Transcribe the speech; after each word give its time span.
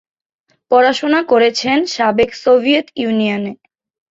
পড়াশোনা 0.71 1.19
করেছেন 1.31 1.77
সাবেক 1.93 2.31
সোভিয়েত 2.43 2.87
ইউনিয়নে। 2.95 3.51